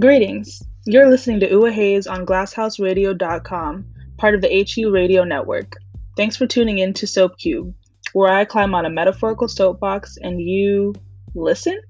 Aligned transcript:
Greetings. 0.00 0.60
You're 0.86 1.08
listening 1.08 1.38
to 1.38 1.48
Ua 1.48 1.70
Hayes 1.70 2.08
on 2.08 2.26
glasshouseradio.com, 2.26 3.86
part 4.18 4.34
of 4.34 4.40
the 4.40 4.68
HU 4.74 4.90
Radio 4.90 5.22
Network. 5.22 5.76
Thanks 6.16 6.36
for 6.36 6.48
tuning 6.48 6.78
in 6.78 6.94
to 6.94 7.06
Soap 7.06 7.38
Cube, 7.38 7.72
where 8.12 8.28
I 8.28 8.44
climb 8.44 8.74
on 8.74 8.86
a 8.86 8.90
metaphorical 8.90 9.46
soapbox 9.46 10.16
and 10.16 10.40
you 10.40 10.94
listen? 11.36 11.80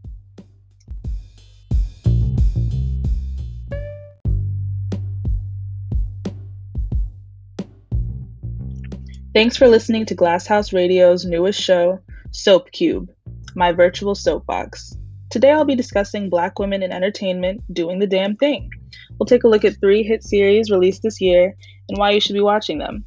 Thanks 9.32 9.56
for 9.56 9.66
listening 9.66 10.04
to 10.06 10.14
Glasshouse 10.14 10.74
Radio's 10.74 11.24
newest 11.24 11.58
show, 11.58 12.00
Soap 12.32 12.70
Cube, 12.70 13.10
my 13.54 13.72
virtual 13.72 14.14
soapbox. 14.14 14.94
Today 15.34 15.50
I'll 15.50 15.64
be 15.64 15.74
discussing 15.74 16.30
Black 16.30 16.60
women 16.60 16.84
in 16.84 16.92
entertainment 16.92 17.60
doing 17.74 17.98
the 17.98 18.06
damn 18.06 18.36
thing. 18.36 18.70
We'll 19.18 19.26
take 19.26 19.42
a 19.42 19.48
look 19.48 19.64
at 19.64 19.80
three 19.80 20.04
hit 20.04 20.22
series 20.22 20.70
released 20.70 21.02
this 21.02 21.20
year 21.20 21.56
and 21.88 21.98
why 21.98 22.12
you 22.12 22.20
should 22.20 22.34
be 22.34 22.40
watching 22.40 22.78
them, 22.78 23.04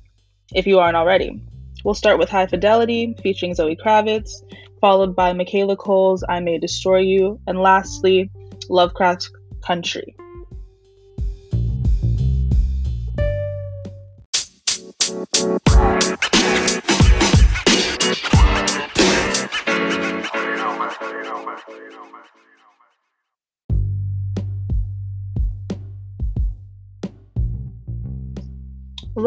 if 0.53 0.67
you 0.67 0.79
aren't 0.79 0.97
already. 0.97 1.41
We'll 1.85 1.93
start 1.93 2.19
with 2.19 2.27
High 2.27 2.47
Fidelity, 2.47 3.15
featuring 3.23 3.55
Zoe 3.55 3.77
Kravitz, 3.77 4.43
followed 4.81 5.15
by 5.15 5.31
Michaela 5.31 5.77
Coel's 5.77 6.21
I 6.27 6.41
May 6.41 6.57
Destroy 6.57 6.97
You, 6.97 7.39
and 7.47 7.61
lastly, 7.61 8.29
Lovecraft 8.67 9.29
Country. 9.61 10.13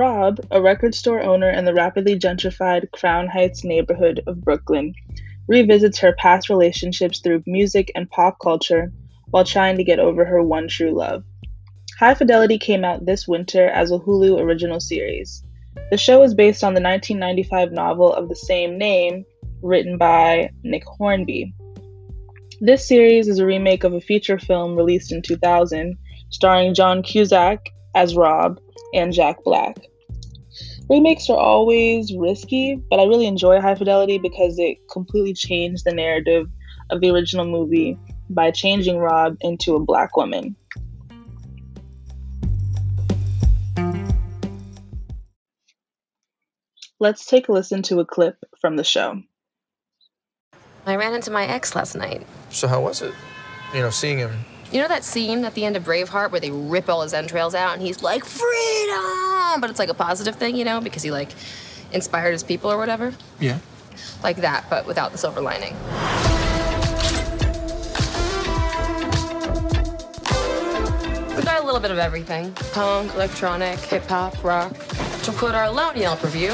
Rob, 0.01 0.41
a 0.51 0.62
record 0.62 0.95
store 0.95 1.20
owner 1.20 1.51
in 1.51 1.67
the 1.67 1.75
rapidly 1.75 2.19
gentrified 2.19 2.91
Crown 2.91 3.29
Heights 3.29 3.65
neighborhood 3.65 4.23
of 4.27 4.41
Brooklyn, 4.41 4.95
revisits 5.47 5.98
her 5.98 6.15
past 6.15 6.48
relationships 6.48 7.20
through 7.20 7.43
music 7.47 7.93
and 7.95 8.09
pop 8.09 8.39
culture 8.41 8.95
while 9.31 9.45
trying 9.45 9.77
to 9.77 9.84
get 9.84 9.98
over 9.98 10.25
her 10.25 10.43
one 10.43 10.69
true 10.69 10.97
love. 10.97 11.23
High 11.98 12.15
Fidelity 12.15 12.56
came 12.56 12.83
out 12.83 13.05
this 13.05 13.28
winter 13.28 13.69
as 13.69 13.93
a 13.93 13.98
Hulu 13.98 14.41
original 14.41 14.81
series. 14.81 15.45
The 15.91 15.98
show 15.98 16.23
is 16.23 16.33
based 16.33 16.65
on 16.65 16.73
the 16.73 16.81
1995 16.81 17.71
novel 17.71 18.11
of 18.11 18.31
the 18.31 18.37
same 18.37 18.78
name, 18.78 19.27
written 19.61 19.98
by 19.98 20.48
Nick 20.62 20.84
Hornby. 20.87 21.53
This 22.62 22.89
series 22.89 23.28
is 23.28 23.39
a 23.39 23.45
remake 23.45 23.84
of 23.84 23.93
a 23.93 24.01
feature 24.01 24.39
film 24.39 24.77
released 24.77 25.12
in 25.12 25.21
2000, 25.21 25.98
starring 26.31 26.73
John 26.73 27.03
Cusack 27.03 27.69
as 27.95 28.17
Rob 28.17 28.59
and 28.95 29.12
Jack 29.12 29.45
Black. 29.45 29.90
Remakes 30.91 31.31
are 31.31 31.39
always 31.39 32.13
risky, 32.13 32.75
but 32.91 32.99
I 32.99 33.05
really 33.05 33.27
enjoy 33.27 33.61
High 33.61 33.77
Fidelity 33.77 34.19
because 34.19 34.59
it 34.59 34.77
completely 34.91 35.35
changed 35.35 35.85
the 35.85 35.95
narrative 35.95 36.49
of 36.91 37.01
the 37.01 37.11
original 37.11 37.45
movie 37.45 37.97
by 38.29 38.51
changing 38.51 38.99
Rob 38.99 39.37
into 39.41 39.77
a 39.77 39.79
black 39.79 40.17
woman. 40.17 40.57
Let's 46.99 47.25
take 47.25 47.47
a 47.49 47.53
listen 47.53 47.83
to 47.83 48.01
a 48.01 48.05
clip 48.05 48.39
from 48.61 48.77
the 48.77 48.83
show. 48.83 49.23
I 50.87 50.97
ran 50.97 51.15
into 51.15 51.31
my 51.31 51.47
ex 51.47 51.77
last 51.77 51.95
night. 51.95 52.27
So 52.51 52.67
how 52.67 52.81
was 52.81 53.01
it? 53.01 53.15
You 53.73 53.83
know, 53.83 53.91
seeing 53.91 54.19
him 54.19 54.33
you 54.73 54.81
know 54.81 54.89
that 54.89 55.05
scene 55.05 55.45
at 55.45 55.55
the 55.55 55.65
end 55.65 55.77
of 55.77 55.85
Braveheart 55.85 56.31
where 56.31 56.41
they 56.41 56.51
rip 56.51 56.89
all 56.89 57.03
his 57.03 57.13
entrails 57.13 57.55
out 57.55 57.75
and 57.75 57.83
he's 57.83 58.03
like, 58.03 58.25
freedom! 58.25 59.61
But 59.61 59.71
it's 59.71 59.78
like 59.78 59.89
a 59.89 59.94
positive 59.94 60.37
thing, 60.37 60.56
you 60.56 60.65
know, 60.65 60.81
because 60.81 61.03
he 61.03 61.11
like 61.11 61.31
inspired 61.93 62.33
his 62.33 62.43
people 62.43 62.71
or 62.71 62.78
whatever? 62.78 63.12
Yeah. 63.41 63.59
Like 64.22 64.37
that, 64.39 64.65
but 64.71 64.87
without 64.87 65.12
the 65.12 65.19
silver 65.19 65.41
lining. 65.41 65.75
We 71.37 71.43
got 71.43 71.62
a 71.62 71.65
little 71.65 71.81
bit 71.81 71.91
of 71.91 71.99
everything 71.99 72.53
punk, 72.73 73.12
electronic, 73.15 73.78
hip 73.81 74.05
hop, 74.06 74.43
rock. 74.44 74.73
To 75.23 75.33
quote 75.33 75.55
our 75.55 75.71
lone 75.71 75.97
Yelp 75.97 76.23
review, 76.23 76.50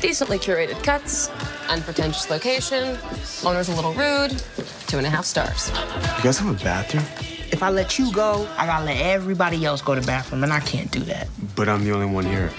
decently 0.00 0.38
curated 0.38 0.82
cuts, 0.84 1.28
unpretentious 1.68 2.30
location, 2.30 2.98
owner's 3.44 3.68
a 3.68 3.74
little 3.74 3.92
rude, 3.92 4.42
two 4.86 4.98
and 4.98 5.06
a 5.06 5.10
half 5.10 5.24
stars. 5.24 5.70
You 6.18 6.24
guys 6.24 6.38
have 6.38 6.60
a 6.60 6.64
bathroom? 6.64 7.04
If 7.50 7.62
I 7.62 7.70
let 7.70 7.98
you 7.98 8.12
go, 8.12 8.46
I 8.56 8.66
gotta 8.66 8.84
let 8.84 9.00
everybody 9.00 9.64
else 9.64 9.80
go 9.82 9.94
to 9.94 10.00
the 10.00 10.06
bathroom, 10.06 10.44
and 10.44 10.52
I 10.52 10.60
can't 10.60 10.90
do 10.90 11.00
that. 11.00 11.28
But 11.54 11.68
I'm 11.68 11.84
the 11.84 11.92
only 11.92 12.06
one 12.06 12.24
here. 12.24 12.50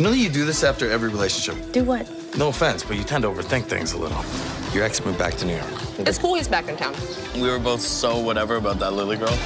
You 0.00 0.04
know 0.04 0.12
that 0.12 0.18
you 0.18 0.30
do 0.30 0.46
this 0.46 0.64
after 0.64 0.90
every 0.90 1.10
relationship. 1.10 1.72
Do 1.72 1.84
what? 1.84 2.10
No 2.34 2.48
offense, 2.48 2.82
but 2.82 2.96
you 2.96 3.04
tend 3.04 3.20
to 3.24 3.28
overthink 3.28 3.66
things 3.66 3.92
a 3.92 3.98
little. 3.98 4.24
Your 4.72 4.82
ex 4.82 5.04
moved 5.04 5.18
back 5.18 5.34
to 5.34 5.44
New 5.44 5.52
York. 5.52 5.68
It's 5.98 6.16
cool 6.16 6.36
he's 6.36 6.48
back 6.48 6.68
in 6.68 6.78
town. 6.78 6.94
We 7.34 7.50
were 7.50 7.58
both 7.58 7.82
so 7.82 8.18
whatever 8.18 8.56
about 8.56 8.78
that 8.78 8.94
Lily 8.94 9.18
girl. 9.18 9.36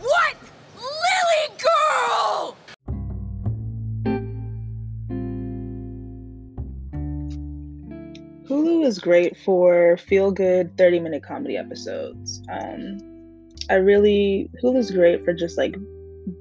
What? 0.00 0.34
Lily 0.74 1.56
girl! 1.62 2.56
Hulu 8.48 8.84
is 8.84 8.98
great 8.98 9.36
for 9.36 9.98
feel 9.98 10.32
good 10.32 10.76
30 10.76 10.98
minute 10.98 11.22
comedy 11.22 11.56
episodes. 11.56 12.42
Um, 12.50 12.98
I 13.70 13.74
really, 13.74 14.50
Hulu's 14.60 14.90
great 14.90 15.24
for 15.24 15.32
just 15.32 15.56
like 15.56 15.76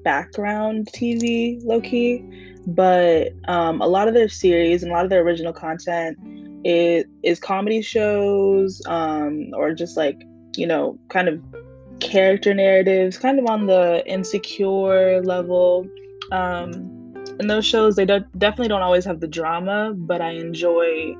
background 0.03 0.87
TV, 0.91 1.63
low 1.63 1.79
key, 1.79 2.23
but 2.67 3.29
um, 3.47 3.81
a 3.81 3.87
lot 3.87 4.07
of 4.07 4.13
their 4.13 4.29
series 4.29 4.83
and 4.83 4.91
a 4.91 4.95
lot 4.95 5.03
of 5.03 5.09
their 5.09 5.21
original 5.21 5.53
content 5.53 6.17
is, 6.65 7.05
is 7.23 7.39
comedy 7.39 7.81
shows 7.81 8.81
um, 8.87 9.51
or 9.53 9.73
just 9.73 9.97
like, 9.97 10.21
you 10.55 10.65
know, 10.65 10.97
kind 11.09 11.27
of 11.27 11.41
character 11.99 12.53
narratives, 12.53 13.17
kind 13.17 13.39
of 13.39 13.45
on 13.47 13.67
the 13.67 14.03
insecure 14.07 15.21
level. 15.21 15.87
Um, 16.31 17.13
and 17.39 17.49
those 17.49 17.65
shows, 17.65 17.95
they 17.95 18.05
do- 18.05 18.25
definitely 18.37 18.69
don't 18.69 18.81
always 18.81 19.05
have 19.05 19.19
the 19.19 19.27
drama, 19.27 19.93
but 19.95 20.21
I 20.21 20.31
enjoy 20.31 21.15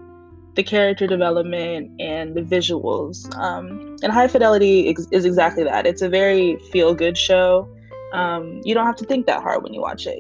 the 0.56 0.64
character 0.64 1.06
development 1.06 1.92
and 2.00 2.34
the 2.34 2.42
visuals. 2.42 3.34
Um, 3.38 3.98
and 4.02 4.12
High 4.12 4.28
Fidelity 4.28 4.90
is, 4.90 5.08
is, 5.12 5.26
exactly 5.26 5.64
that. 5.66 5.86
It's 5.86 6.02
a 6.02 6.10
very 6.10 6.58
feel 6.72 6.94
good 6.96 7.18
show. 7.18 7.70
Um, 8.14 8.62
you 8.64 8.74
don't 8.74 8.86
have 8.86 8.96
to 8.98 9.06
think 9.06 9.26
that 9.26 9.44
hard 9.44 9.64
when 9.64 9.74
you 9.74 9.82
watch 9.82 10.08
it. 10.08 10.20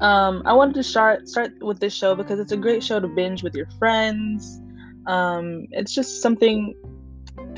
Um, 0.00 0.42
I 0.44 0.52
wanted 0.52 0.74
to 0.74 0.82
start 0.82 1.28
start 1.28 1.52
with 1.62 1.80
this 1.80 1.94
show 1.94 2.14
because 2.14 2.38
it's 2.38 2.52
a 2.52 2.56
great 2.56 2.82
show 2.82 3.00
to 3.00 3.08
binge 3.08 3.42
with 3.42 3.54
your 3.54 3.68
friends. 3.78 4.60
Um, 5.06 5.66
it's 5.70 5.94
just 5.94 6.20
something 6.20 6.74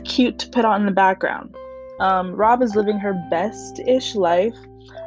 cute 0.04 0.38
to 0.40 0.48
put 0.50 0.64
on 0.64 0.80
in 0.80 0.86
the 0.86 0.92
background. 0.92 1.54
Um, 2.00 2.34
Rob 2.34 2.62
is 2.62 2.76
living 2.76 2.98
her 2.98 3.14
best 3.30 3.80
ish 3.80 4.14
life, 4.14 4.56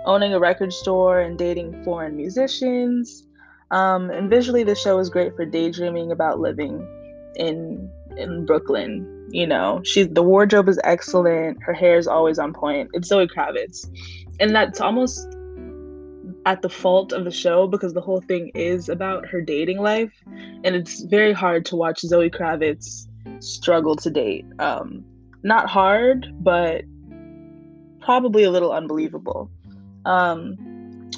owning 0.06 0.34
a 0.34 0.40
record 0.40 0.74
store 0.74 1.20
and 1.20 1.38
dating 1.38 1.84
foreign 1.84 2.18
musicians. 2.18 3.26
Um, 3.72 4.10
and 4.10 4.30
visually, 4.30 4.64
the 4.64 4.76
show 4.76 5.00
is 5.00 5.10
great 5.10 5.36
for 5.36 5.46
daydreaming 5.46 6.12
about 6.12 6.40
living 6.40 6.86
in 7.36 7.90
in 8.18 8.46
Brooklyn. 8.46 9.08
You 9.30 9.48
know, 9.48 9.82
she's 9.86 10.10
the 10.10 10.24
wardrobe 10.24 10.68
is 10.68 10.80
excellent. 10.84 11.64
Her 11.64 11.74
hair 11.74 11.98
is 11.98 12.08
always 12.08 12.38
on 12.40 12.52
point. 12.52 12.90
It's 12.92 13.08
Zoe 13.08 13.28
Kravitz, 13.28 13.88
and 14.42 14.54
that's 14.54 14.82
almost 14.82 15.26
at 16.46 16.62
the 16.62 16.70
fault 16.70 17.14
of 17.14 17.24
the 17.24 17.32
show 17.32 17.68
because 17.68 17.94
the 17.94 18.02
whole 18.02 18.22
thing 18.22 18.52
is 18.56 18.90
about 18.90 19.28
her 19.28 19.42
dating 19.42 19.80
life, 19.80 20.12
and 20.64 20.76
it's 20.76 21.02
very 21.04 21.34
hard 21.34 21.66
to 21.66 21.76
watch 21.76 22.00
Zoe 22.00 22.30
Kravitz 22.30 23.08
struggle 23.40 23.96
to 23.96 24.10
date. 24.10 24.46
Um, 24.60 25.04
not 25.44 25.70
hard, 25.70 26.34
but 26.40 26.84
probably 28.00 28.44
a 28.44 28.52
little 28.52 28.72
unbelievable. 28.72 29.50
Um, 30.06 30.58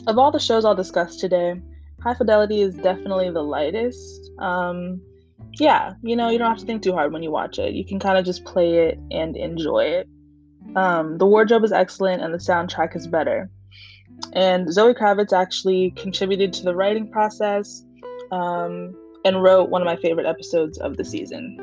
of 0.08 0.18
all 0.18 0.32
the 0.32 0.40
shows 0.40 0.66
I'll 0.66 0.76
discuss 0.76 1.18
today, 1.18 1.62
High 2.02 2.16
Fidelity 2.16 2.62
is 2.62 2.76
definitely 2.76 3.30
the 3.32 3.44
lightest. 3.44 4.32
Um, 4.40 5.02
yeah, 5.54 5.94
you 6.02 6.16
know, 6.16 6.30
you 6.30 6.38
don't 6.38 6.50
have 6.50 6.60
to 6.60 6.66
think 6.66 6.82
too 6.82 6.94
hard 6.94 7.14
when 7.14 7.24
you 7.24 7.32
watch 7.32 7.60
it. 7.60 7.74
You 7.74 7.86
can 7.86 8.00
kind 8.00 8.18
of 8.18 8.26
just 8.26 8.44
play 8.44 8.88
it 8.88 9.00
and 9.12 9.38
enjoy 9.38 9.86
it. 9.86 10.10
Um, 10.76 11.18
the 11.18 11.26
wardrobe 11.26 11.64
is 11.64 11.72
excellent 11.72 12.22
and 12.22 12.34
the 12.34 12.40
soundtrack 12.40 12.96
is 12.96 13.08
better. 13.08 13.50
And 14.34 14.72
Zoe 14.74 14.94
Kravitz 14.94 15.34
actually 15.34 15.92
contributed 15.92 16.54
to 16.54 16.64
the 16.64 16.76
writing 16.76 17.10
process 17.10 17.86
um, 18.32 18.96
and 19.26 19.44
wrote 19.44 19.70
one 19.70 19.82
of 19.82 19.86
my 19.86 19.96
favorite 19.98 20.26
episodes 20.26 20.78
of 20.80 20.98
the 20.98 21.06
season. 21.06 21.60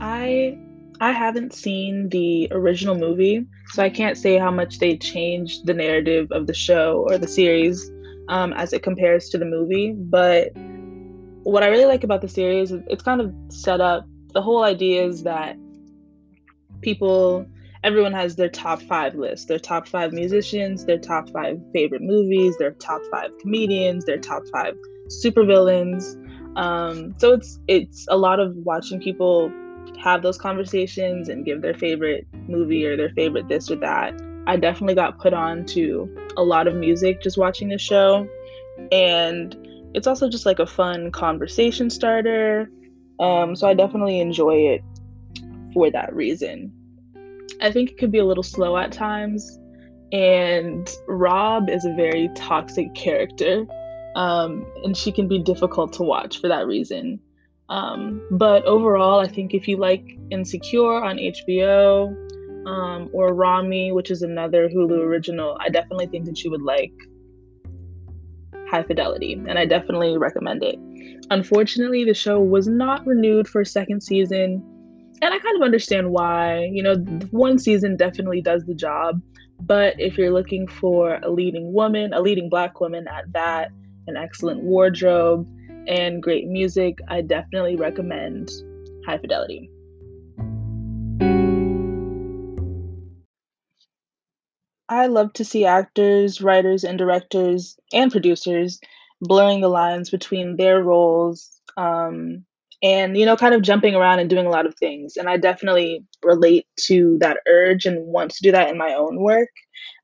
I 0.00 0.58
I 1.02 1.12
haven't 1.12 1.54
seen 1.54 2.10
the 2.10 2.48
original 2.50 2.94
movie, 2.94 3.46
so 3.68 3.82
I 3.82 3.88
can't 3.88 4.18
say 4.18 4.36
how 4.36 4.50
much 4.50 4.78
they 4.78 4.96
changed 4.98 5.66
the 5.66 5.72
narrative 5.72 6.28
of 6.30 6.46
the 6.46 6.54
show 6.54 7.06
or 7.08 7.16
the 7.16 7.28
series 7.28 7.90
um, 8.28 8.52
as 8.52 8.72
it 8.72 8.82
compares 8.82 9.28
to 9.30 9.38
the 9.38 9.46
movie. 9.46 9.92
But 9.92 10.52
what 11.42 11.62
I 11.62 11.68
really 11.68 11.86
like 11.86 12.04
about 12.04 12.20
the 12.20 12.28
series 12.28 12.70
is 12.70 12.82
it's 12.86 13.02
kind 13.02 13.20
of 13.20 13.32
set 13.48 13.80
up. 13.80 14.06
The 14.34 14.42
whole 14.42 14.62
idea 14.62 15.04
is 15.04 15.22
that 15.22 15.56
people, 16.80 17.46
everyone 17.84 18.12
has 18.12 18.36
their 18.36 18.48
top 18.48 18.82
five 18.82 19.14
list, 19.14 19.48
their 19.48 19.58
top 19.58 19.88
five 19.88 20.12
musicians, 20.12 20.84
their 20.84 20.98
top 20.98 21.30
five 21.30 21.58
favorite 21.72 22.02
movies, 22.02 22.56
their 22.58 22.72
top 22.72 23.00
five 23.10 23.30
comedians, 23.40 24.04
their 24.04 24.18
top 24.18 24.42
five 24.52 24.74
supervillains. 25.08 26.16
Um, 26.56 27.14
so 27.18 27.32
it's 27.32 27.58
it's 27.68 28.06
a 28.10 28.16
lot 28.16 28.40
of 28.40 28.54
watching 28.56 29.00
people 29.00 29.52
have 30.02 30.22
those 30.22 30.38
conversations 30.38 31.28
and 31.28 31.44
give 31.44 31.62
their 31.62 31.74
favorite 31.74 32.26
movie 32.48 32.86
or 32.86 32.96
their 32.96 33.10
favorite 33.10 33.48
this 33.48 33.70
or 33.70 33.76
that. 33.76 34.14
I 34.46 34.56
definitely 34.56 34.94
got 34.94 35.18
put 35.18 35.32
on 35.32 35.64
to 35.66 36.08
a 36.36 36.42
lot 36.42 36.66
of 36.66 36.74
music 36.74 37.22
just 37.22 37.38
watching 37.38 37.68
the 37.68 37.78
show. 37.78 38.26
And 38.90 39.56
it's 39.94 40.06
also 40.06 40.28
just 40.28 40.46
like 40.46 40.58
a 40.58 40.66
fun 40.66 41.10
conversation 41.12 41.90
starter. 41.90 42.70
Um, 43.18 43.54
so 43.54 43.68
I 43.68 43.74
definitely 43.74 44.20
enjoy 44.20 44.54
it 44.54 44.80
for 45.72 45.90
that 45.90 46.14
reason. 46.14 46.72
I 47.60 47.70
think 47.70 47.90
it 47.90 47.98
could 47.98 48.12
be 48.12 48.18
a 48.18 48.24
little 48.24 48.42
slow 48.42 48.76
at 48.76 48.92
times. 48.92 49.58
And 50.12 50.90
Rob 51.06 51.68
is 51.70 51.84
a 51.84 51.94
very 51.94 52.28
toxic 52.34 52.94
character. 52.94 53.66
Um, 54.16 54.66
and 54.84 54.96
she 54.96 55.12
can 55.12 55.28
be 55.28 55.38
difficult 55.38 55.92
to 55.94 56.02
watch 56.02 56.40
for 56.40 56.48
that 56.48 56.66
reason. 56.66 57.20
Um, 57.68 58.26
but 58.32 58.64
overall, 58.64 59.20
I 59.20 59.28
think 59.28 59.54
if 59.54 59.68
you 59.68 59.76
like 59.76 60.18
Insecure 60.30 61.04
on 61.04 61.16
HBO 61.16 62.08
um, 62.66 63.08
or 63.12 63.32
Ramy, 63.32 63.92
which 63.92 64.10
is 64.10 64.22
another 64.22 64.68
Hulu 64.68 64.98
original, 64.98 65.56
I 65.60 65.68
definitely 65.68 66.08
think 66.08 66.24
that 66.26 66.42
you 66.42 66.50
would 66.50 66.62
like 66.62 66.92
High 68.68 68.82
Fidelity, 68.82 69.34
and 69.34 69.58
I 69.58 69.66
definitely 69.66 70.18
recommend 70.18 70.64
it. 70.64 70.78
Unfortunately, 71.30 72.04
the 72.04 72.14
show 72.14 72.40
was 72.40 72.66
not 72.66 73.06
renewed 73.06 73.46
for 73.46 73.60
a 73.60 73.66
second 73.66 74.00
season, 74.00 74.62
and 75.22 75.34
I 75.34 75.38
kind 75.38 75.56
of 75.56 75.62
understand 75.62 76.10
why. 76.10 76.68
You 76.72 76.82
know, 76.82 76.96
one 77.30 77.58
season 77.58 77.96
definitely 77.96 78.40
does 78.40 78.64
the 78.64 78.74
job, 78.74 79.20
but 79.60 79.94
if 79.98 80.16
you're 80.16 80.32
looking 80.32 80.66
for 80.66 81.18
a 81.22 81.30
leading 81.30 81.72
woman, 81.72 82.12
a 82.12 82.20
leading 82.20 82.48
black 82.48 82.80
woman 82.80 83.06
at 83.08 83.32
that, 83.32 83.70
an 84.06 84.16
excellent 84.16 84.62
wardrobe, 84.62 85.46
and 85.86 86.22
great 86.22 86.46
music, 86.46 86.98
I 87.08 87.22
definitely 87.22 87.76
recommend 87.76 88.50
High 89.06 89.18
Fidelity. 89.18 89.70
I 94.88 95.06
love 95.06 95.32
to 95.34 95.44
see 95.44 95.66
actors, 95.66 96.40
writers, 96.40 96.82
and 96.82 96.98
directors 96.98 97.78
and 97.92 98.10
producers 98.10 98.80
blurring 99.20 99.60
the 99.60 99.68
lines 99.68 100.10
between 100.10 100.56
their 100.56 100.82
roles 100.82 101.60
um, 101.76 102.44
and, 102.82 103.16
you 103.16 103.26
know, 103.26 103.36
kind 103.36 103.54
of 103.54 103.62
jumping 103.62 103.94
around 103.94 104.18
and 104.20 104.30
doing 104.30 104.46
a 104.46 104.50
lot 104.50 104.66
of 104.66 104.74
things. 104.76 105.16
And 105.16 105.28
I 105.28 105.36
definitely 105.36 106.04
relate 106.24 106.66
to 106.86 107.18
that 107.20 107.38
urge 107.48 107.84
and 107.86 108.06
want 108.06 108.32
to 108.32 108.42
do 108.42 108.52
that 108.52 108.70
in 108.70 108.78
my 108.78 108.94
own 108.94 109.20
work. 109.20 109.50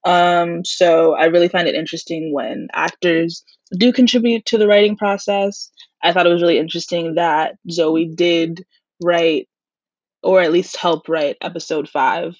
Um, 0.04 0.64
so 0.64 1.14
I 1.14 1.24
really 1.26 1.48
find 1.48 1.66
it 1.66 1.74
interesting 1.74 2.32
when 2.32 2.68
actors 2.72 3.44
do 3.78 3.92
contribute 3.92 4.44
to 4.46 4.58
the 4.58 4.68
writing 4.68 4.96
process. 4.96 5.70
I 6.02 6.12
thought 6.12 6.26
it 6.26 6.32
was 6.32 6.42
really 6.42 6.58
interesting 6.58 7.14
that 7.14 7.56
Zoe 7.70 8.06
did 8.06 8.64
write, 9.02 9.48
or 10.22 10.40
at 10.40 10.52
least 10.52 10.76
help 10.76 11.08
write, 11.08 11.36
episode 11.40 11.88
five 11.88 12.36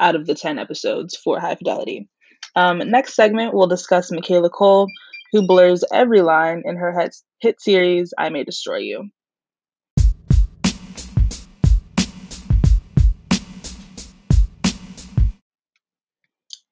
out 0.00 0.16
of 0.16 0.26
the 0.26 0.34
10 0.34 0.58
episodes 0.58 1.16
for 1.16 1.38
High 1.38 1.54
Fidelity. 1.54 2.08
Um, 2.56 2.78
next 2.90 3.14
segment, 3.14 3.54
we'll 3.54 3.66
discuss 3.66 4.10
Michaela 4.10 4.50
Coel 4.50 4.88
who 5.34 5.44
blurs 5.44 5.82
every 5.92 6.22
line 6.22 6.62
in 6.64 6.76
her 6.76 6.96
hit 7.40 7.60
series, 7.60 8.14
I 8.16 8.28
May 8.28 8.44
Destroy 8.44 8.76
You. 8.76 9.10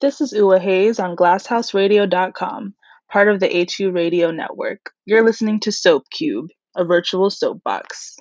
This 0.02 0.20
is 0.20 0.32
Ua 0.32 0.58
Hayes 0.58 0.98
on 0.98 1.14
GlassHouseRadio.com, 1.14 2.74
part 3.08 3.28
of 3.28 3.38
the 3.38 3.68
HU 3.70 3.92
Radio 3.92 4.32
Network. 4.32 4.90
You're 5.04 5.24
listening 5.24 5.60
to 5.60 5.70
Soap 5.70 6.10
Cube, 6.10 6.48
a 6.76 6.84
virtual 6.84 7.30
soapbox. 7.30 8.16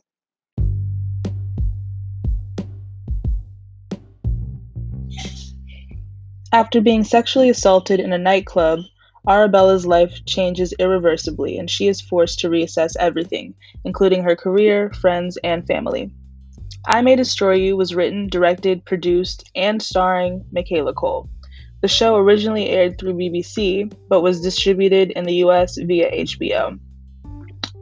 After 6.53 6.81
being 6.81 7.03
sexually 7.03 7.49
assaulted 7.49 7.99
in 7.99 8.13
a 8.13 8.17
nightclub, 8.19 8.81
Arabella's 9.27 9.87
life 9.87 10.23
changes 10.27 10.75
irreversibly 10.77 11.57
and 11.57 11.67
she 11.67 11.87
is 11.87 11.99
forced 11.99 12.41
to 12.41 12.49
reassess 12.49 12.95
everything, 12.99 13.55
including 13.83 14.21
her 14.21 14.35
career, 14.35 14.93
friends, 14.93 15.35
and 15.43 15.65
family. 15.65 16.13
I 16.85 17.01
May 17.01 17.15
Destroy 17.15 17.55
You 17.55 17.75
was 17.75 17.95
written, 17.95 18.27
directed, 18.27 18.85
produced, 18.85 19.49
and 19.55 19.81
starring 19.81 20.45
Michaela 20.51 20.93
Coel. 20.93 21.27
The 21.81 21.87
show 21.87 22.15
originally 22.15 22.69
aired 22.69 22.99
through 22.99 23.15
BBC, 23.15 23.91
but 24.07 24.21
was 24.21 24.41
distributed 24.41 25.11
in 25.11 25.25
the 25.25 25.43
US 25.45 25.77
via 25.77 26.11
HBO. 26.11 26.79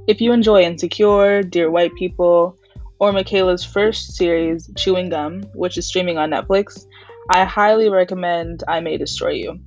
If 0.07 0.21
you 0.21 0.31
enjoy 0.31 0.61
Insecure, 0.61 1.43
Dear 1.43 1.69
White 1.69 1.93
People, 1.95 2.57
or 2.99 3.11
Michaela's 3.11 3.63
first 3.63 4.15
series, 4.15 4.69
Chewing 4.77 5.09
Gum, 5.09 5.43
which 5.53 5.77
is 5.77 5.85
streaming 5.85 6.17
on 6.17 6.31
Netflix, 6.31 6.85
I 7.29 7.43
highly 7.43 7.89
recommend 7.89 8.63
I 8.67 8.79
May 8.79 8.97
Destroy 8.97 9.31
You. 9.31 9.59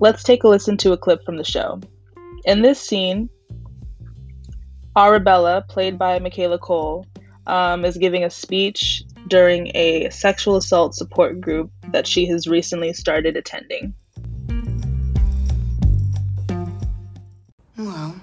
Let's 0.00 0.22
take 0.22 0.44
a 0.44 0.48
listen 0.48 0.76
to 0.78 0.92
a 0.92 0.98
clip 0.98 1.24
from 1.24 1.38
the 1.38 1.44
show. 1.44 1.80
In 2.44 2.60
this 2.60 2.78
scene, 2.78 3.30
Arabella, 4.96 5.64
played 5.66 5.98
by 5.98 6.18
Michaela 6.18 6.58
Coel, 6.58 7.06
um, 7.46 7.84
is 7.86 7.96
giving 7.96 8.24
a 8.24 8.30
speech 8.30 9.02
during 9.28 9.68
a 9.74 10.10
sexual 10.10 10.56
assault 10.56 10.94
support 10.94 11.40
group 11.40 11.70
that 11.92 12.06
she 12.06 12.26
has 12.26 12.46
recently 12.46 12.92
started 12.92 13.36
attending. 13.36 13.94
Well, 17.76 18.20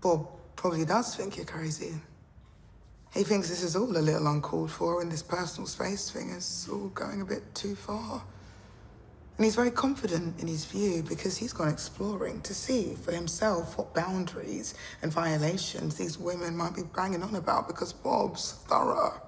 Bob 0.00 0.28
probably 0.56 0.84
does 0.84 1.14
think 1.14 1.36
you're 1.36 1.46
crazy. 1.46 1.94
He 3.14 3.24
thinks 3.24 3.48
this 3.48 3.62
is 3.62 3.76
all 3.76 3.96
a 3.96 3.98
little 3.98 4.26
uncalled 4.26 4.70
for 4.70 5.00
and 5.00 5.10
this 5.10 5.22
personal 5.22 5.66
space 5.66 6.10
thing 6.10 6.30
is 6.30 6.68
all 6.70 6.88
going 6.88 7.22
a 7.22 7.24
bit 7.24 7.54
too 7.54 7.74
far. 7.74 8.22
And 9.36 9.44
he's 9.44 9.54
very 9.54 9.70
confident 9.70 10.40
in 10.40 10.48
his 10.48 10.64
view 10.64 11.02
because 11.02 11.36
he's 11.36 11.52
gone 11.52 11.68
exploring 11.68 12.40
to 12.42 12.54
see 12.54 12.94
for 12.94 13.12
himself 13.12 13.76
what 13.76 13.94
boundaries 13.94 14.74
and 15.02 15.12
violations 15.12 15.94
these 15.96 16.18
women 16.18 16.56
might 16.56 16.74
be 16.74 16.82
banging 16.94 17.22
on 17.22 17.34
about 17.34 17.68
because 17.68 17.92
Bob's 17.92 18.52
thorough. 18.66 19.20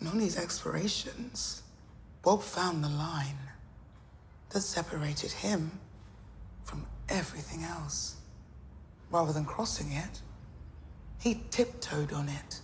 And 0.00 0.08
on 0.08 0.18
these 0.18 0.36
explorations, 0.36 1.62
Bob 2.28 2.42
found 2.42 2.84
the 2.84 2.90
line 2.90 3.38
that 4.50 4.60
separated 4.60 5.32
him 5.32 5.70
from 6.62 6.84
everything 7.08 7.64
else. 7.64 8.16
Rather 9.10 9.32
than 9.32 9.46
crossing 9.46 9.92
it, 9.92 10.20
he 11.18 11.42
tiptoed 11.48 12.12
on 12.12 12.28
it. 12.28 12.60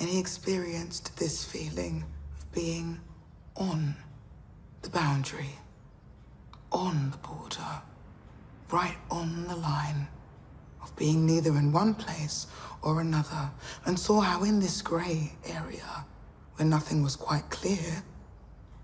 And 0.00 0.08
he 0.08 0.18
experienced 0.18 1.14
this 1.18 1.44
feeling 1.44 2.02
of 2.38 2.50
being 2.52 2.98
on 3.56 3.94
the 4.80 4.88
boundary, 4.88 5.58
on 6.72 7.10
the 7.10 7.18
border, 7.18 7.82
right 8.72 8.96
on 9.10 9.48
the 9.48 9.56
line 9.56 10.08
of 10.82 10.96
being 10.96 11.26
neither 11.26 11.50
in 11.58 11.72
one 11.72 11.92
place 11.92 12.46
or 12.80 13.02
another, 13.02 13.50
and 13.84 13.98
saw 13.98 14.20
how 14.20 14.44
in 14.44 14.60
this 14.60 14.80
grey 14.80 15.32
area, 15.44 16.06
where 16.56 16.66
nothing 16.66 17.02
was 17.02 17.16
quite 17.16 17.50
clear, 17.50 18.02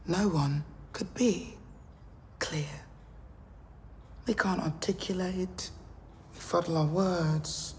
no 0.06 0.28
one 0.28 0.64
could 0.92 1.12
be 1.14 1.54
clear. 2.38 2.66
We 4.26 4.34
can't 4.34 4.60
articulate, 4.60 5.70
we 6.32 6.40
fuddle 6.40 6.76
our 6.78 6.86
words. 6.86 7.74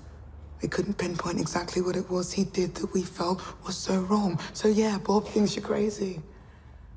We 0.62 0.70
couldn't 0.70 0.98
pinpoint 0.98 1.40
exactly 1.40 1.82
what 1.82 1.96
it 1.96 2.10
was 2.10 2.34
he 2.34 2.46
did 2.46 2.76
that 2.76 2.94
we 2.94 3.04
felt 3.04 3.42
was 3.66 3.78
so 3.78 4.00
wrong. 4.02 4.40
So 4.54 4.68
yeah, 4.68 4.98
Bob 4.98 5.28
thinks 5.28 5.56
you're 5.56 5.66
crazy. 5.66 6.22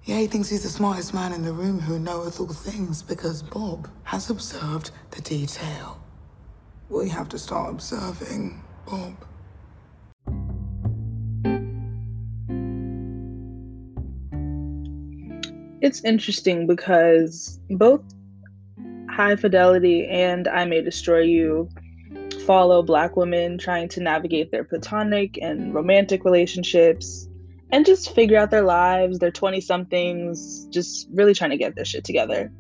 Yeah, 0.05 0.21
he 0.21 0.27
thinks 0.27 0.49
he's 0.49 0.63
the 0.63 0.71
smartest 0.71 1.13
man 1.13 1.33
in 1.33 1.43
the 1.45 1.53
room 1.53 1.79
who 1.79 1.99
knoweth 1.99 2.41
all 2.41 2.47
things 2.49 3.03
because 3.03 3.43
Bob 3.43 3.91
has 4.05 4.31
observed 4.31 4.91
the 5.11 5.21
detail. 5.21 6.01
We 6.89 7.11
have 7.11 7.29
to 7.31 7.39
start 7.39 7.71
observing 7.71 8.63
Bob. 8.87 9.15
It's 15.89 16.05
interesting 16.05 16.67
because 16.67 17.59
both 17.71 18.03
High 19.09 19.37
Fidelity 19.37 20.07
and 20.07 20.47
I 20.47 20.67
May 20.67 20.83
Destroy 20.83 21.21
You 21.21 21.71
follow 22.45 22.83
Black 22.83 23.17
women 23.17 23.57
trying 23.57 23.89
to 23.89 24.03
navigate 24.03 24.51
their 24.51 24.65
platonic 24.65 25.39
and 25.41 25.73
romantic 25.73 26.27
relationships 26.27 27.27
and 27.71 27.87
just 27.87 28.15
figure 28.15 28.37
out 28.37 28.51
their 28.51 28.65
lives. 28.65 29.19
They're 29.19 29.31
20 29.31 29.63
somethings, 29.63 30.67
just 30.67 31.09
really 31.11 31.33
trying 31.33 31.53
to 31.53 31.57
get 31.57 31.75
their 31.75 31.87
shit 31.87 32.05
together. 32.05 32.53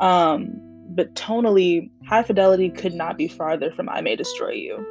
Um, 0.00 0.58
but 0.94 1.14
tonally, 1.14 1.90
High 2.08 2.22
Fidelity 2.22 2.70
could 2.70 2.94
not 2.94 3.18
be 3.18 3.28
farther 3.28 3.70
from 3.72 3.90
I 3.90 4.00
May 4.00 4.16
Destroy 4.16 4.52
You. 4.52 4.86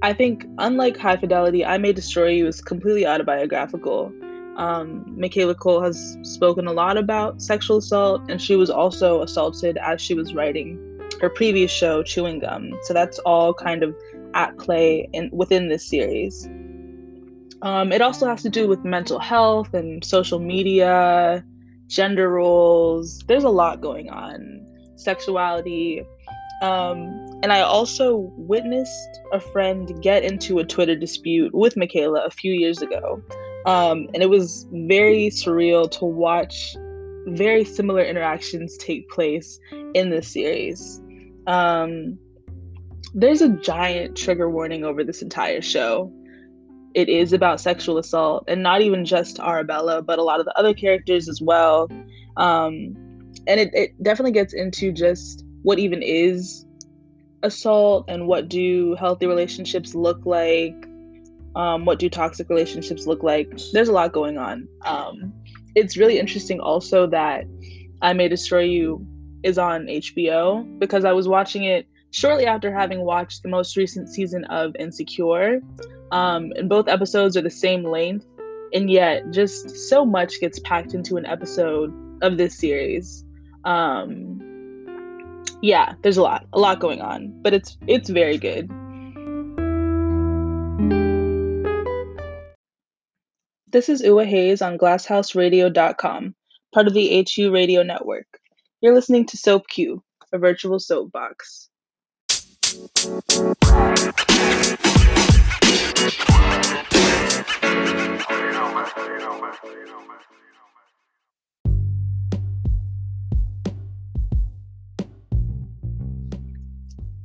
I 0.00 0.14
think, 0.14 0.46
unlike 0.56 0.96
High 0.96 1.18
Fidelity, 1.18 1.62
I 1.62 1.76
May 1.76 1.92
Destroy 1.92 2.28
You 2.28 2.46
is 2.46 2.62
completely 2.62 3.06
autobiographical. 3.06 4.10
Um, 4.58 5.04
Michaela 5.16 5.54
Coel 5.54 5.80
has 5.82 6.18
spoken 6.22 6.66
a 6.66 6.72
lot 6.72 6.96
about 6.96 7.40
sexual 7.40 7.78
assault, 7.78 8.22
and 8.28 8.42
she 8.42 8.56
was 8.56 8.70
also 8.70 9.22
assaulted 9.22 9.78
as 9.78 10.00
she 10.00 10.14
was 10.14 10.34
writing 10.34 10.84
her 11.20 11.30
previous 11.30 11.70
show, 11.70 12.02
Chewing 12.02 12.40
Gum. 12.40 12.72
So 12.82 12.92
that's 12.92 13.18
all 13.20 13.54
kind 13.54 13.82
of 13.82 13.94
at 14.34 14.58
play 14.58 15.08
in 15.12 15.30
within 15.32 15.68
this 15.68 15.88
series. 15.88 16.46
Um, 17.62 17.92
it 17.92 18.02
also 18.02 18.26
has 18.26 18.42
to 18.42 18.50
do 18.50 18.68
with 18.68 18.84
mental 18.84 19.18
health 19.18 19.74
and 19.74 20.04
social 20.04 20.38
media, 20.38 21.44
gender 21.86 22.28
roles. 22.28 23.20
There's 23.26 23.44
a 23.44 23.50
lot 23.50 23.80
going 23.80 24.10
on, 24.10 24.66
sexuality. 24.96 26.04
Um, 26.62 27.40
and 27.42 27.52
I 27.52 27.60
also 27.60 28.32
witnessed 28.36 29.20
a 29.32 29.38
friend 29.40 30.02
get 30.02 30.24
into 30.24 30.58
a 30.58 30.64
Twitter 30.64 30.96
dispute 30.96 31.54
with 31.54 31.76
Michaela 31.76 32.24
a 32.24 32.30
few 32.30 32.52
years 32.52 32.82
ago. 32.82 33.22
Um, 33.66 34.08
and 34.14 34.22
it 34.22 34.30
was 34.30 34.66
very 34.70 35.30
surreal 35.30 35.90
to 35.98 36.04
watch 36.04 36.76
very 37.26 37.64
similar 37.64 38.02
interactions 38.02 38.76
take 38.78 39.08
place 39.10 39.58
in 39.94 40.10
this 40.10 40.28
series. 40.28 41.00
Um, 41.46 42.18
there's 43.14 43.40
a 43.40 43.48
giant 43.48 44.16
trigger 44.16 44.48
warning 44.50 44.84
over 44.84 45.04
this 45.04 45.22
entire 45.22 45.62
show. 45.62 46.12
It 46.94 47.08
is 47.08 47.32
about 47.32 47.60
sexual 47.60 47.98
assault, 47.98 48.44
and 48.48 48.62
not 48.62 48.80
even 48.80 49.04
just 49.04 49.38
Arabella, 49.40 50.02
but 50.02 50.18
a 50.18 50.22
lot 50.22 50.40
of 50.40 50.46
the 50.46 50.58
other 50.58 50.74
characters 50.74 51.28
as 51.28 51.40
well. 51.40 51.90
Um, 52.36 52.96
and 53.46 53.60
it, 53.60 53.70
it 53.74 54.02
definitely 54.02 54.32
gets 54.32 54.54
into 54.54 54.92
just 54.92 55.44
what 55.62 55.78
even 55.78 56.02
is 56.02 56.64
assault 57.42 58.04
and 58.08 58.26
what 58.26 58.48
do 58.48 58.94
healthy 58.96 59.26
relationships 59.26 59.94
look 59.94 60.24
like 60.24 60.87
um, 61.56 61.84
what 61.84 61.98
do 61.98 62.08
toxic 62.08 62.48
relationships 62.48 63.06
look 63.06 63.22
like? 63.22 63.52
There's 63.72 63.88
a 63.88 63.92
lot 63.92 64.12
going 64.12 64.38
on. 64.38 64.68
Um, 64.84 65.32
it's 65.74 65.96
really 65.96 66.18
interesting 66.18 66.60
also 66.60 67.06
that 67.06 67.44
i 68.00 68.12
may 68.12 68.26
destroy 68.26 68.60
you 68.60 69.06
is 69.42 69.58
on 69.58 69.84
hbo 69.86 70.78
because 70.78 71.04
i 71.04 71.12
was 71.12 71.28
watching 71.28 71.64
it 71.64 71.86
shortly 72.10 72.46
after 72.46 72.72
having 72.72 73.00
watched 73.00 73.42
the 73.42 73.48
most 73.48 73.76
recent 73.76 74.08
season 74.08 74.44
of 74.46 74.74
insecure. 74.78 75.60
Um, 76.10 76.52
and 76.56 76.68
both 76.68 76.88
episodes 76.88 77.36
are 77.36 77.42
the 77.42 77.50
same 77.50 77.84
length 77.84 78.26
and 78.72 78.90
yet 78.90 79.30
just 79.30 79.70
so 79.88 80.04
much 80.04 80.40
gets 80.40 80.58
packed 80.60 80.94
into 80.94 81.16
an 81.16 81.26
episode 81.26 81.92
of 82.22 82.38
this 82.38 82.56
series. 82.56 83.24
Um, 83.64 84.44
yeah, 85.60 85.94
there's 86.02 86.16
a 86.16 86.22
lot, 86.22 86.46
a 86.52 86.58
lot 86.58 86.80
going 86.80 87.00
on, 87.00 87.34
but 87.42 87.52
it's 87.52 87.76
it's 87.86 88.08
very 88.08 88.38
good. 88.38 88.70
This 93.70 93.90
is 93.90 94.00
Ua 94.00 94.24
Hayes 94.24 94.62
on 94.62 94.78
GlassHouseRadio.com, 94.78 96.34
part 96.72 96.86
of 96.86 96.94
the 96.94 97.26
HU 97.36 97.52
Radio 97.52 97.82
Network. 97.82 98.26
You're 98.80 98.94
listening 98.94 99.26
to 99.26 99.36
Soap 99.36 99.68
Cube, 99.68 100.00
a 100.32 100.38
virtual 100.38 100.78
soapbox. 100.78 101.68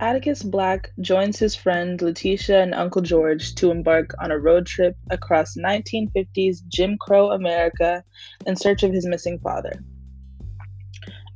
Atticus 0.03 0.43
Black 0.43 0.91
joins 0.99 1.39
his 1.39 1.55
friend 1.55 2.01
Letitia 2.01 2.61
and 2.61 2.73
Uncle 2.73 3.01
George 3.01 3.55
to 3.55 3.71
embark 3.71 4.13
on 4.19 4.31
a 4.31 4.37
road 4.37 4.65
trip 4.65 4.97
across 5.09 5.55
1950s 5.55 6.57
Jim 6.67 6.97
Crow 6.99 7.31
America 7.31 8.03
in 8.45 8.57
search 8.57 8.83
of 8.83 8.91
his 8.91 9.05
missing 9.05 9.39
father. 9.39 9.71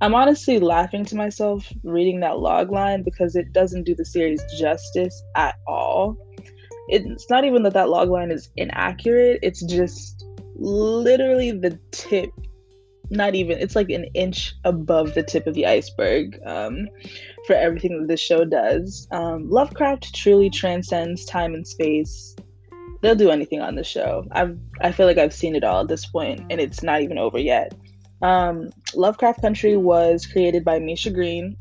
I'm 0.01 0.13
honestly 0.13 0.59
laughing 0.59 1.05
to 1.05 1.15
myself 1.15 1.71
reading 1.85 2.19
that 2.19 2.39
log 2.39 2.69
line 2.69 3.03
because 3.03 3.37
it 3.37 3.53
doesn't 3.53 3.85
do 3.85 3.95
the 3.95 4.03
series 4.03 4.43
justice 4.59 5.23
at 5.37 5.55
all. 5.65 6.17
It's 6.89 7.29
not 7.29 7.45
even 7.45 7.63
that 7.63 7.73
that 7.73 7.87
log 7.87 8.09
line 8.09 8.31
is 8.31 8.49
inaccurate, 8.57 9.39
it's 9.43 9.63
just 9.63 10.25
literally 10.57 11.51
the 11.51 11.79
tip 11.91 12.31
not 13.09 13.35
even 13.35 13.57
it's 13.57 13.75
like 13.75 13.89
an 13.89 14.05
inch 14.13 14.55
above 14.63 15.13
the 15.13 15.23
tip 15.23 15.47
of 15.47 15.53
the 15.53 15.65
iceberg 15.65 16.39
um, 16.45 16.87
for 17.45 17.53
everything 17.53 17.99
that 17.99 18.07
this 18.07 18.19
show 18.19 18.43
does. 18.43 19.07
Um, 19.11 19.49
lovecraft 19.49 20.13
truly 20.13 20.49
transcends 20.49 21.25
time 21.25 21.53
and 21.53 21.65
space. 21.65 22.35
They'll 23.01 23.15
do 23.15 23.29
anything 23.29 23.61
on 23.61 23.75
the 23.75 23.83
show. 23.83 24.25
I've 24.31 24.57
i 24.81 24.91
feel 24.91 25.05
like 25.05 25.17
i've 25.17 25.33
seen 25.33 25.55
it 25.55 25.63
all 25.63 25.81
at 25.81 25.87
this 25.87 26.05
point 26.05 26.41
and 26.49 26.59
it's 26.59 26.83
not 26.83 27.01
even 27.01 27.17
over 27.17 27.39
yet. 27.39 27.73
Um, 28.21 28.69
lovecraft 28.95 29.41
country 29.41 29.77
was 29.77 30.25
created 30.25 30.65
by 30.65 30.79
misha 30.79 31.11
green 31.11 31.55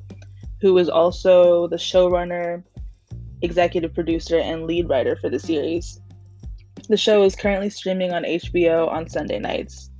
who 0.60 0.72
was 0.72 0.88
also 0.88 1.68
the 1.68 1.76
showrunner 1.76 2.64
executive 3.42 3.94
producer 3.94 4.38
and 4.38 4.66
lead 4.66 4.88
writer 4.88 5.16
for 5.16 5.28
the 5.28 5.38
series. 5.38 6.00
The 6.88 6.96
show 6.96 7.22
is 7.24 7.36
currently 7.36 7.68
streaming 7.70 8.12
on 8.12 8.22
hbo 8.22 8.88
on 8.90 9.08
sunday 9.08 9.38
nights 9.38 9.90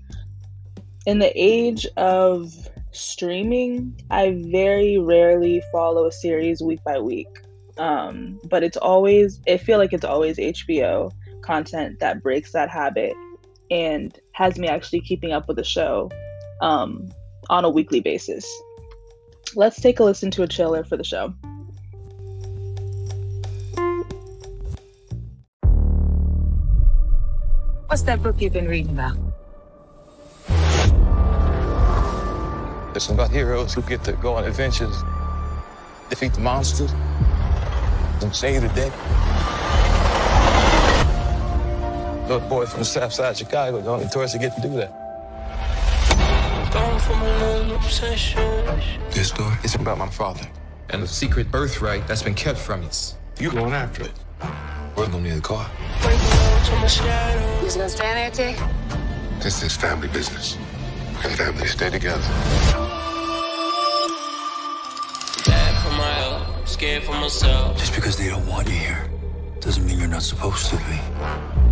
in 1.07 1.21
the 1.21 1.33
age 1.35 1.87
of 1.97 2.53
streaming, 2.91 3.99
I 4.11 4.43
very 4.51 4.99
rarely 4.99 5.63
follow 5.71 6.07
a 6.07 6.13
series 6.13 6.61
week 6.61 6.83
by 6.85 6.99
week. 6.99 7.29
Um, 7.79 8.41
but 8.49 8.65
it's 8.65 8.77
always, 8.77 9.41
I 9.47 9.57
feel 9.57 9.79
like 9.79 9.93
it's 9.93 10.05
always 10.05 10.37
HBO 10.37 11.13
content 11.43 12.01
that 12.01 12.23
breaks 12.23 12.53
that 12.53 12.69
habit 12.69 13.15
and 13.71 14.19
has 14.33 14.59
me 14.59 14.67
actually 14.67 15.01
keeping 15.01 15.33
up 15.33 15.47
with 15.47 15.59
the 15.59 15.65
show 15.65 16.11
um, 16.61 17.09
on 17.51 17.65
a 17.65 17.71
weekly 17.71 18.01
basis. 18.01 18.45
Let's 19.55 19.81
take 19.81 20.01
a 20.01 20.05
listen 20.05 20.33
to 20.33 20.43
a 20.43 20.49
trailer 20.49 20.83
for 20.83 20.97
the 20.97 21.05
show. 21.05 21.29
What's 27.87 28.03
that 28.03 28.23
book 28.23 28.41
you've 28.41 28.53
been 28.53 28.67
reading 28.67 28.91
about? 28.91 29.17
It's 32.97 33.11
about 33.11 33.31
heroes 33.31 33.75
who 33.75 33.83
get 33.83 34.03
to 34.05 34.13
go 34.15 34.37
on 34.37 34.45
adventures, 34.45 34.97
defeat 36.09 36.33
the 36.33 36.41
monsters, 36.41 36.91
and 38.23 38.35
save 38.35 38.63
the 38.63 38.69
day. 38.69 38.91
Little 42.27 42.49
boy 42.49 42.65
from 42.65 42.79
the 42.79 42.87
south 42.87 43.13
side 43.13 43.33
of 43.33 43.37
Chicago, 43.37 43.83
the 43.83 43.91
only 43.91 44.09
tourist 44.09 44.33
to 44.33 44.39
get 44.39 44.55
to 44.55 44.63
do 44.63 44.71
that. 44.77 44.91
This 49.11 49.29
story 49.29 49.55
is 49.63 49.75
about 49.75 49.99
my 49.99 50.09
father. 50.09 50.49
And 50.89 51.03
the 51.03 51.07
secret 51.07 51.51
birthright 51.51 52.09
that's 52.09 52.23
been 52.23 52.35
kept 52.35 52.59
from 52.59 52.83
us. 52.87 53.17
You 53.39 53.51
going 53.51 53.75
after 53.75 54.05
it. 54.05 54.13
We're 54.97 55.05
gonna 55.09 55.21
need 55.21 55.37
a 55.37 55.41
car. 55.43 55.71
You 56.03 56.09
just 57.61 57.77
gonna 57.77 57.91
stand 57.91 58.17
there, 58.17 58.31
Jake? 58.31 58.59
This 59.43 59.63
is 59.63 59.77
family 59.77 60.09
business. 60.09 60.57
And 61.23 61.33
families 61.33 61.73
stay 61.73 61.91
together. 61.91 62.86
Scared 66.77 67.05
for 67.05 67.13
myself. 67.13 67.79
Just 67.79 67.95
because 67.95 68.19
they 68.19 68.29
don't 68.29 68.47
want 68.47 68.69
you 68.69 68.75
here 68.75 69.09
doesn't 69.61 69.87
mean 69.87 69.99
you're 69.99 70.09
not 70.09 70.23
supposed 70.23 70.67
to 70.67 70.77
be. 70.77 70.99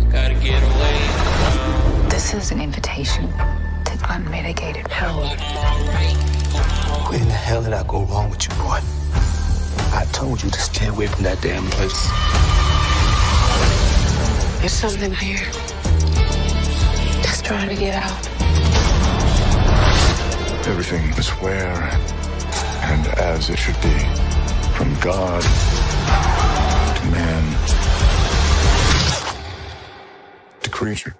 Gotta 0.09 0.33
get 0.33 0.63
away. 0.63 2.09
This 2.09 2.33
is 2.33 2.49
an 2.49 2.59
invitation 2.59 3.27
to 3.29 3.93
unmitigated 4.09 4.85
power. 4.85 5.27
Where 7.07 7.21
in 7.21 7.27
the 7.27 7.39
hell 7.47 7.61
did 7.61 7.73
I 7.73 7.83
go 7.83 8.01
wrong 8.05 8.31
with 8.31 8.47
you, 8.47 8.55
boy? 8.55 8.79
I 9.93 10.07
told 10.11 10.41
you 10.41 10.49
to 10.49 10.59
stay 10.59 10.87
away 10.87 11.05
from 11.05 11.23
that 11.23 11.39
damn 11.39 11.67
place. 11.77 12.01
There's 14.59 14.73
something 14.73 15.13
here. 15.13 15.45
Just 17.21 17.45
trying 17.45 17.69
to 17.69 17.75
get 17.75 17.93
out. 18.03 18.27
Everything 20.65 21.03
is 21.13 21.29
where 21.41 21.75
and 22.81 23.07
as 23.19 23.51
it 23.51 23.59
should 23.59 23.79
be. 23.83 24.24
From 24.75 24.93
God 24.99 25.41
to 26.97 27.05
man 27.11 27.43
to 30.61 30.69
creature. 30.69 31.15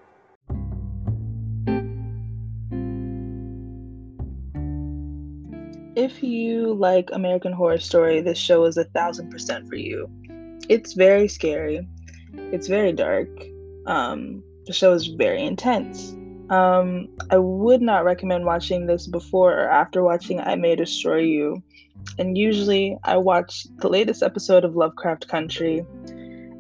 If 5.96 6.22
you 6.22 6.74
like 6.74 7.10
American 7.14 7.54
Horror 7.54 7.80
Story, 7.80 8.22
this 8.22 8.38
show 8.38 8.66
is 8.66 8.76
a 8.76 8.84
thousand 8.84 9.32
percent 9.32 9.70
for 9.70 9.76
you. 9.76 10.10
It's 10.68 10.94
very 10.94 11.28
scary. 11.30 11.88
It's 12.52 12.68
very 12.68 12.92
dark. 12.92 13.30
Um, 13.86 14.44
the 14.66 14.74
show 14.74 14.92
is 14.94 15.08
very 15.08 15.42
intense. 15.42 16.14
Um, 16.50 17.08
I 17.32 17.38
would 17.38 17.82
not 17.82 18.04
recommend 18.04 18.46
watching 18.46 18.86
this 18.86 19.08
before 19.08 19.54
or 19.54 19.70
after 19.70 20.04
watching 20.04 20.40
I 20.42 20.56
May 20.56 20.76
Destroy 20.76 21.20
You. 21.20 21.64
And 22.18 22.38
usually 22.38 22.98
I 23.04 23.18
watch 23.18 23.68
the 23.78 23.90
latest 23.90 24.24
episode 24.24 24.64
of 24.64 24.76
Lovecraft 24.76 25.28
Country 25.28 25.86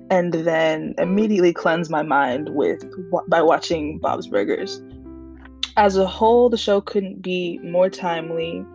and 0.09 0.33
then 0.33 0.93
immediately 0.97 1.53
cleanse 1.53 1.89
my 1.89 2.03
mind 2.03 2.49
with 2.49 2.83
by 3.27 3.41
watching 3.41 3.99
Bob's 3.99 4.27
Burgers. 4.27 4.81
As 5.77 5.97
a 5.97 6.07
whole, 6.07 6.49
the 6.49 6.57
show 6.57 6.81
couldn't 6.81 7.21
be 7.21 7.59
more 7.59 7.89
timely. 7.89 8.65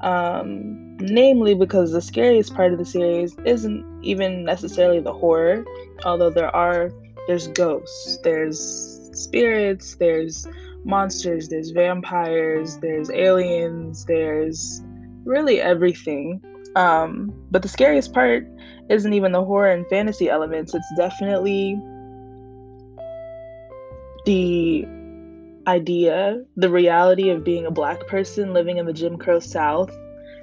Um, 0.00 0.96
namely 0.98 1.54
because 1.54 1.90
the 1.90 2.00
scariest 2.00 2.54
part 2.54 2.72
of 2.72 2.78
the 2.78 2.84
series 2.84 3.36
isn't 3.44 3.84
even 4.04 4.44
necessarily 4.44 5.00
the 5.00 5.12
horror, 5.12 5.64
although 6.04 6.30
there 6.30 6.54
are 6.54 6.92
there's 7.26 7.48
ghosts, 7.48 8.18
there's 8.22 9.10
spirits, 9.12 9.96
there's 9.96 10.46
monsters, 10.84 11.48
there's 11.48 11.70
vampires, 11.70 12.78
there's 12.78 13.10
aliens, 13.10 14.04
there's 14.06 14.82
really 15.28 15.60
everything. 15.60 16.42
Um, 16.74 17.32
but 17.50 17.62
the 17.62 17.68
scariest 17.68 18.12
part 18.12 18.46
isn't 18.88 19.12
even 19.12 19.32
the 19.32 19.44
horror 19.44 19.70
and 19.70 19.86
fantasy 19.88 20.28
elements, 20.28 20.74
it's 20.74 20.92
definitely 20.96 21.78
the 24.24 24.86
idea, 25.66 26.42
the 26.56 26.70
reality 26.70 27.28
of 27.30 27.44
being 27.44 27.66
a 27.66 27.70
black 27.70 28.06
person 28.06 28.54
living 28.54 28.78
in 28.78 28.86
the 28.86 28.92
Jim 28.92 29.18
Crow 29.18 29.38
South, 29.38 29.94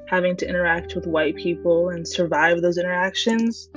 having 0.08 0.36
to 0.38 0.48
interact 0.48 0.96
with 0.96 1.08
white 1.08 1.36
people 1.36 1.90
and 1.90 2.08
survive 2.08 2.62
those 2.62 2.78
interactions. 2.78 3.70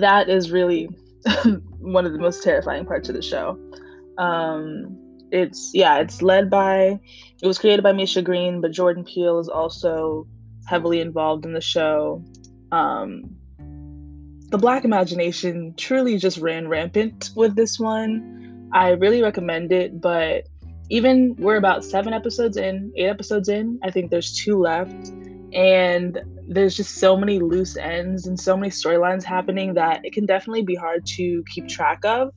That 0.00 0.28
is 0.28 0.50
really 0.50 0.84
one 1.78 2.04
of 2.04 2.12
the 2.12 2.18
most 2.18 2.42
terrifying 2.42 2.84
parts 2.84 3.08
of 3.08 3.14
the 3.14 3.22
show. 3.22 3.58
Um, 4.18 5.03
it's 5.34 5.72
yeah, 5.74 5.98
it's 5.98 6.22
led 6.22 6.48
by 6.48 7.00
it 7.42 7.46
was 7.46 7.58
created 7.58 7.82
by 7.82 7.92
Misha 7.92 8.22
Green, 8.22 8.60
but 8.60 8.70
Jordan 8.70 9.04
Peele 9.04 9.40
is 9.40 9.48
also 9.48 10.26
heavily 10.66 11.00
involved 11.00 11.44
in 11.44 11.52
the 11.52 11.60
show. 11.60 12.24
Um, 12.72 13.36
the 14.48 14.58
black 14.58 14.84
imagination 14.84 15.74
truly 15.76 16.16
just 16.16 16.38
ran 16.38 16.68
rampant 16.68 17.30
with 17.34 17.56
this 17.56 17.78
one. 17.78 18.70
I 18.72 18.90
really 18.90 19.22
recommend 19.22 19.72
it, 19.72 20.00
but 20.00 20.44
even 20.90 21.34
we're 21.36 21.56
about 21.56 21.84
seven 21.84 22.12
episodes 22.12 22.56
in, 22.56 22.92
eight 22.96 23.08
episodes 23.08 23.48
in. 23.48 23.78
I 23.82 23.90
think 23.90 24.10
there's 24.10 24.36
two 24.36 24.58
left, 24.58 25.08
and 25.52 26.20
there's 26.46 26.76
just 26.76 26.96
so 26.96 27.16
many 27.16 27.40
loose 27.40 27.76
ends 27.76 28.26
and 28.26 28.38
so 28.38 28.56
many 28.56 28.70
storylines 28.70 29.24
happening 29.24 29.74
that 29.74 30.00
it 30.04 30.12
can 30.12 30.26
definitely 30.26 30.62
be 30.62 30.74
hard 30.74 31.04
to 31.06 31.42
keep 31.52 31.66
track 31.68 32.04
of. 32.04 32.30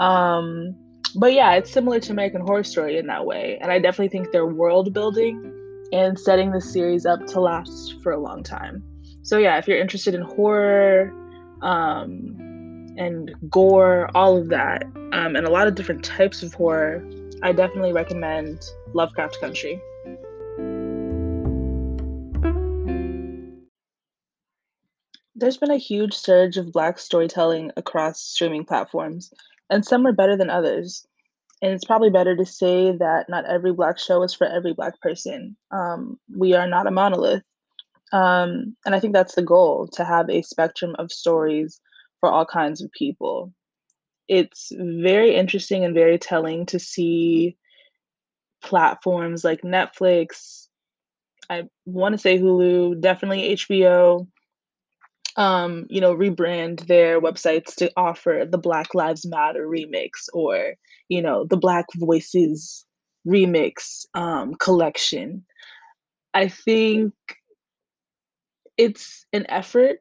Um, 0.00 0.74
but 1.16 1.32
yeah, 1.32 1.52
it's 1.54 1.70
similar 1.70 2.00
to 2.00 2.12
American 2.12 2.40
Horror 2.40 2.64
Story 2.64 2.98
in 2.98 3.06
that 3.06 3.26
way, 3.26 3.58
and 3.60 3.70
I 3.70 3.78
definitely 3.78 4.08
think 4.08 4.32
they're 4.32 4.46
world 4.46 4.92
building 4.92 5.52
and 5.92 6.18
setting 6.18 6.50
the 6.50 6.60
series 6.60 7.04
up 7.04 7.26
to 7.26 7.40
last 7.40 8.00
for 8.02 8.12
a 8.12 8.18
long 8.18 8.42
time. 8.42 8.82
So 9.22 9.38
yeah, 9.38 9.58
if 9.58 9.68
you're 9.68 9.78
interested 9.78 10.14
in 10.14 10.22
horror 10.22 11.12
um, 11.60 12.94
and 12.96 13.34
gore, 13.50 14.10
all 14.14 14.36
of 14.36 14.48
that, 14.48 14.84
um, 15.12 15.36
and 15.36 15.46
a 15.46 15.50
lot 15.50 15.68
of 15.68 15.74
different 15.74 16.04
types 16.04 16.42
of 16.42 16.54
horror, 16.54 17.04
I 17.42 17.52
definitely 17.52 17.92
recommend 17.92 18.62
Lovecraft 18.94 19.38
Country. 19.40 19.80
There's 25.34 25.56
been 25.56 25.72
a 25.72 25.76
huge 25.76 26.14
surge 26.14 26.56
of 26.56 26.72
Black 26.72 26.98
storytelling 26.98 27.72
across 27.76 28.20
streaming 28.20 28.64
platforms, 28.64 29.32
and 29.72 29.84
some 29.84 30.06
are 30.06 30.12
better 30.12 30.36
than 30.36 30.50
others. 30.50 31.06
And 31.62 31.72
it's 31.72 31.84
probably 31.84 32.10
better 32.10 32.36
to 32.36 32.44
say 32.44 32.94
that 32.98 33.28
not 33.28 33.46
every 33.46 33.72
Black 33.72 33.98
show 33.98 34.22
is 34.22 34.34
for 34.34 34.46
every 34.46 34.74
Black 34.74 35.00
person. 35.00 35.56
Um, 35.70 36.18
we 36.36 36.54
are 36.54 36.66
not 36.66 36.86
a 36.86 36.90
monolith. 36.90 37.42
Um, 38.12 38.76
and 38.84 38.94
I 38.94 39.00
think 39.00 39.14
that's 39.14 39.34
the 39.34 39.42
goal 39.42 39.88
to 39.94 40.04
have 40.04 40.28
a 40.28 40.42
spectrum 40.42 40.94
of 40.98 41.10
stories 41.10 41.80
for 42.20 42.30
all 42.30 42.44
kinds 42.44 42.82
of 42.82 42.92
people. 42.92 43.52
It's 44.28 44.70
very 44.76 45.34
interesting 45.34 45.84
and 45.84 45.94
very 45.94 46.18
telling 46.18 46.66
to 46.66 46.78
see 46.78 47.56
platforms 48.62 49.42
like 49.42 49.62
Netflix, 49.62 50.68
I 51.48 51.64
want 51.86 52.12
to 52.12 52.18
say 52.18 52.38
Hulu, 52.38 53.00
definitely 53.00 53.56
HBO, 53.56 54.26
um, 55.36 55.86
you 55.88 56.00
know, 56.00 56.14
rebrand 56.14 56.86
their 56.86 57.20
websites 57.20 57.74
to 57.76 57.90
offer 57.96 58.46
the 58.48 58.58
Black 58.58 58.94
Lives 58.94 59.26
Matter 59.26 59.66
remix 59.66 60.28
or, 60.32 60.74
you 61.08 61.22
know, 61.22 61.44
the 61.44 61.56
Black 61.56 61.86
Voices 61.96 62.84
remix 63.26 64.04
um, 64.14 64.54
collection. 64.54 65.44
I 66.34 66.48
think 66.48 67.12
it's 68.76 69.26
an 69.32 69.46
effort. 69.48 70.00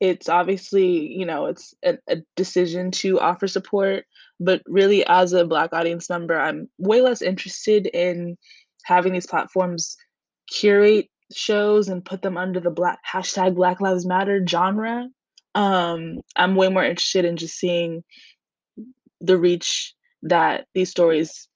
It's 0.00 0.28
obviously, 0.28 1.12
you 1.12 1.26
know, 1.26 1.46
it's 1.46 1.74
a, 1.84 1.98
a 2.08 2.16
decision 2.36 2.90
to 2.92 3.20
offer 3.20 3.46
support, 3.46 4.04
but 4.38 4.62
really, 4.66 5.04
as 5.06 5.32
a 5.32 5.44
Black 5.44 5.72
audience 5.72 6.08
member, 6.08 6.38
I'm 6.38 6.68
way 6.78 7.02
less 7.02 7.20
interested 7.20 7.86
in 7.86 8.36
having 8.84 9.12
these 9.12 9.26
platforms 9.26 9.96
curate 10.50 11.08
shows 11.32 11.88
and 11.88 12.04
put 12.04 12.22
them 12.22 12.36
under 12.36 12.60
the 12.60 12.70
black 12.70 13.00
hashtag 13.10 13.54
Black 13.54 13.80
Lives 13.80 14.06
Matter 14.06 14.44
genre. 14.46 15.08
Um, 15.54 16.20
I'm 16.36 16.56
way 16.56 16.68
more 16.68 16.84
interested 16.84 17.24
in 17.24 17.36
just 17.36 17.58
seeing 17.58 18.04
the 19.20 19.36
reach 19.36 19.94
that 20.22 20.66
these 20.74 20.90
stories 20.90 21.48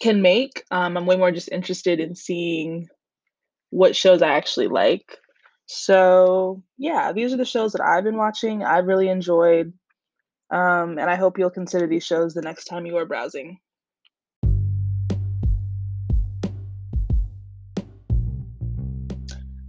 can 0.00 0.22
make. 0.22 0.64
Um, 0.70 0.96
I'm 0.96 1.06
way 1.06 1.16
more 1.16 1.32
just 1.32 1.50
interested 1.50 2.00
in 2.00 2.14
seeing 2.14 2.88
what 3.70 3.96
shows 3.96 4.22
I 4.22 4.28
actually 4.28 4.68
like. 4.68 5.18
So 5.66 6.62
yeah, 6.78 7.12
these 7.12 7.32
are 7.32 7.36
the 7.36 7.44
shows 7.44 7.72
that 7.72 7.82
I've 7.82 8.04
been 8.04 8.16
watching. 8.16 8.64
I've 8.64 8.86
really 8.86 9.08
enjoyed, 9.08 9.72
um, 10.50 10.98
and 10.98 11.10
I 11.10 11.16
hope 11.16 11.38
you'll 11.38 11.50
consider 11.50 11.86
these 11.86 12.04
shows 12.04 12.32
the 12.32 12.42
next 12.42 12.64
time 12.64 12.86
you 12.86 12.96
are 12.96 13.04
browsing. 13.04 13.58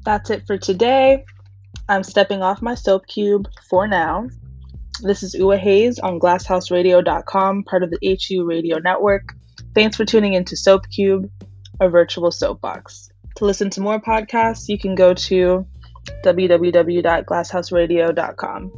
That's 0.10 0.30
it 0.32 0.48
for 0.48 0.58
today. 0.58 1.24
I'm 1.88 2.02
stepping 2.02 2.42
off 2.42 2.64
my 2.64 2.74
soap 2.74 3.06
cube 3.06 3.48
for 3.70 3.88
now. 3.88 4.28
This 5.04 5.22
is 5.22 5.36
Ua 5.36 5.56
Hayes 5.56 6.00
on 6.00 6.20
glasshouseradio.com, 6.20 7.66
part 7.66 7.84
of 7.84 7.92
the 7.92 8.18
HU 8.28 8.44
Radio 8.44 8.80
Network. 8.80 9.36
Thanks 9.76 9.98
for 9.98 10.06
tuning 10.06 10.34
into 10.34 10.58
Soap 10.58 10.90
Cube, 10.90 11.30
a 11.80 11.90
virtual 11.90 12.32
soapbox. 12.32 13.12
To 13.36 13.46
listen 13.46 13.70
to 13.70 13.82
more 13.82 14.02
podcasts, 14.02 14.68
you 14.68 14.80
can 14.80 14.96
go 14.96 15.14
to 15.14 15.68
www.glasshouseradio.com. 16.26 18.72